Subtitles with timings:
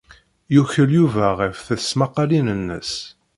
[0.53, 2.93] Yukel Yuba ɣef tesmaqqalin-nnes.